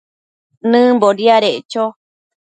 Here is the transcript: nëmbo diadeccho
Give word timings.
nëmbo 0.69 1.07
diadeccho 1.17 1.83